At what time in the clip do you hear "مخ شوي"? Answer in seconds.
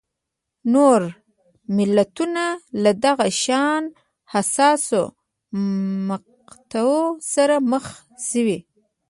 7.71-8.59